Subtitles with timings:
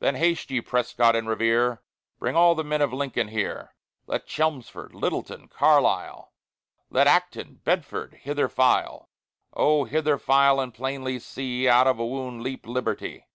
[0.00, 1.82] Then haste ye, Prescott and Revere!
[2.18, 3.76] Bring all the men of Lincoln here;
[4.08, 6.32] Let Chelmsford, Littleton, Carlisle,
[6.90, 9.08] Let Acton, Bedford, hither file
[9.52, 13.28] Oh hither file, and plainly see Out of a wound leap Liberty.